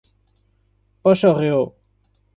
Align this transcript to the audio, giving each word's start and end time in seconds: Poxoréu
Poxoréu 1.03 1.63